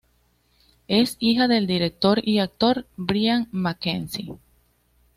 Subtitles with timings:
[0.87, 4.33] Es hija del director y actor Brian McKenzie.